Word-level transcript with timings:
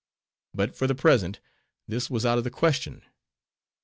But, 0.55 0.75
for 0.75 0.87
the 0.87 0.95
present, 0.95 1.39
this 1.87 2.09
was 2.09 2.25
out 2.25 2.39
of 2.39 2.43
the 2.43 2.49
question. 2.49 3.03